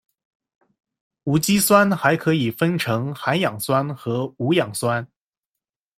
[1.25, 5.07] 无机酸还可以分成含氧酸和无氧酸。